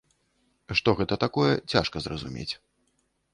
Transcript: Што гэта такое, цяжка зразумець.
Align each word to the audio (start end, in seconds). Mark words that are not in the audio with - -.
Што 0.79 0.89
гэта 1.01 1.17
такое, 1.25 1.51
цяжка 1.75 1.97
зразумець. 2.07 2.49